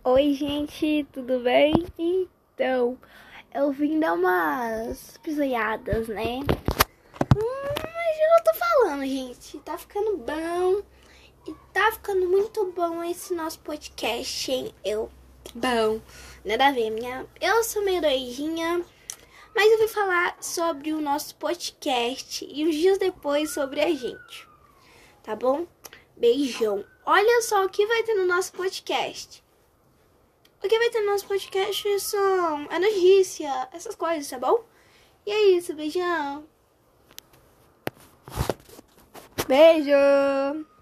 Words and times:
Oi, 0.00 0.34
gente, 0.34 1.06
tudo 1.12 1.38
bem? 1.38 1.72
Então, 1.96 2.98
eu 3.54 3.70
vim 3.70 4.00
dar 4.00 4.14
umas 4.14 5.16
pisoiadas, 5.18 6.08
né? 6.08 6.40
Hum, 7.36 7.74
mas 7.76 8.18
eu 8.18 8.44
tô 8.44 8.54
falando, 8.58 9.04
gente. 9.04 9.58
Tá 9.60 9.78
ficando 9.78 10.16
bom. 10.16 10.82
E 11.46 11.54
tá 11.72 11.92
ficando 11.92 12.28
muito 12.28 12.72
bom 12.72 13.04
esse 13.04 13.32
nosso 13.32 13.60
podcast, 13.60 14.50
hein? 14.50 14.74
Eu. 14.84 15.08
Bom, 15.54 16.00
nada 16.44 16.66
a 16.66 16.72
ver, 16.72 16.90
minha. 16.90 17.24
Eu 17.40 17.62
sou 17.62 17.84
meio 17.84 18.00
doidinha. 18.00 18.84
Mas 19.54 19.70
eu 19.70 19.78
vim 19.78 19.88
falar 19.88 20.36
sobre 20.40 20.92
o 20.92 21.00
nosso 21.00 21.36
podcast 21.36 22.44
e 22.44 22.66
uns 22.66 22.74
dias 22.74 22.98
depois 22.98 23.50
sobre 23.50 23.80
a 23.80 23.94
gente. 23.94 24.48
Tá 25.22 25.36
bom? 25.36 25.64
Beijão. 26.16 26.84
Olha 27.06 27.42
só 27.42 27.64
o 27.64 27.68
que 27.68 27.86
vai 27.86 28.02
ter 28.02 28.14
no 28.14 28.26
nosso 28.26 28.52
podcast. 28.52 29.42
O 30.64 30.68
que 30.68 30.78
vai 30.78 30.90
ter 30.90 31.00
no 31.00 31.10
nosso 31.10 31.26
podcast 31.26 32.00
são 32.00 32.68
a 32.70 32.78
notícia, 32.78 33.68
essas 33.72 33.96
coisas, 33.96 34.30
tá 34.30 34.38
bom? 34.38 34.64
E 35.26 35.32
é 35.32 35.40
isso, 35.56 35.74
beijão. 35.74 36.44
Beijo! 39.48 40.66